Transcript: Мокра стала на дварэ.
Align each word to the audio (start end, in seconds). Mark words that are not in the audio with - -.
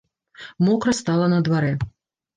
Мокра 0.65 0.95
стала 1.01 1.29
на 1.37 1.43
дварэ. 1.49 1.73